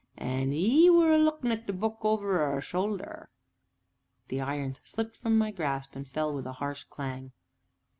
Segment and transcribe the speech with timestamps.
[0.17, 3.29] "And 'e were a lookin' at the book over 'er shoulder!"
[4.29, 7.33] The irons slipped from my grasp, and fell with a harsh clang.